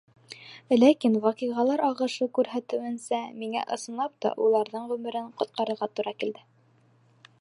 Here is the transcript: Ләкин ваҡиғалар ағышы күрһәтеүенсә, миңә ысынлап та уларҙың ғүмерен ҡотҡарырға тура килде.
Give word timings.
Ләкин 0.83 1.17
ваҡиғалар 1.25 1.83
ағышы 1.89 2.27
күрһәтеүенсә, 2.37 3.19
миңә 3.43 3.63
ысынлап 3.77 4.17
та 4.27 4.33
уларҙың 4.47 4.89
ғүмерен 4.95 5.29
ҡотҡарырға 5.43 5.91
тура 6.01 6.17
килде. 6.25 6.49